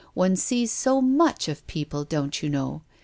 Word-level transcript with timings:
One 0.15 0.35
sees 0.35 0.73
ao 0.87 0.99
much 0.99 1.47
of 1.47 1.67
people, 1.67 2.05
don't 2.05 2.41
you 2.41 2.49
know. 2.49 2.81